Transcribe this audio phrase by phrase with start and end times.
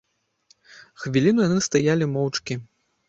[1.03, 2.53] Хвіліну яны стаялі моўчкі.